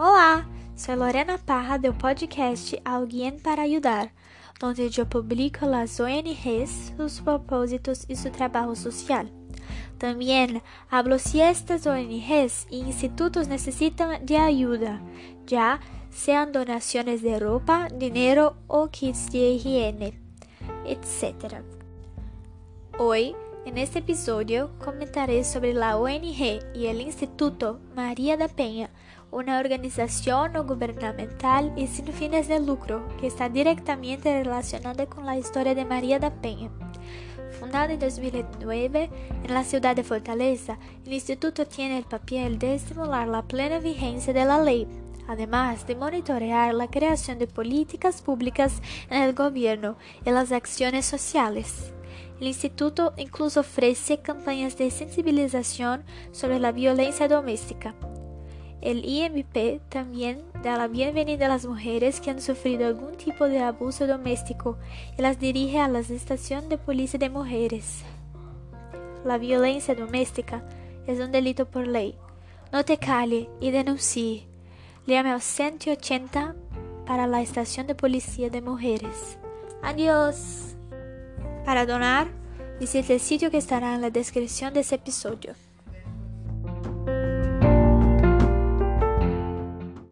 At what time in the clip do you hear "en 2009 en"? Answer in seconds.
37.92-39.54